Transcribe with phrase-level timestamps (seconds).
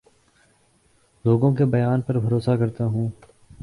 [1.25, 3.09] لوگوں کے بیان پر بھروسہ کرتا ہوں